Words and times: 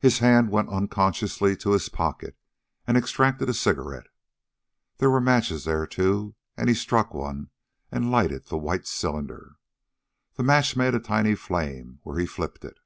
His 0.00 0.18
hand 0.18 0.50
went 0.50 0.68
unconsciously 0.68 1.56
to 1.58 1.70
his 1.70 1.88
pocket 1.88 2.36
and 2.88 2.96
extracted 2.96 3.48
a 3.48 3.54
cigarette. 3.54 4.08
There 4.96 5.10
were 5.10 5.20
matches 5.20 5.62
there, 5.62 5.86
too, 5.86 6.34
and 6.56 6.68
he 6.68 6.74
struck 6.74 7.14
one 7.14 7.50
and 7.92 8.10
lighted 8.10 8.46
the 8.46 8.58
white 8.58 8.88
cylinder. 8.88 9.54
The 10.34 10.42
match 10.42 10.74
made 10.74 10.96
a 10.96 10.98
tiny 10.98 11.36
flame 11.36 12.00
where 12.02 12.18
he 12.18 12.26
flipped 12.26 12.64
it. 12.64 12.80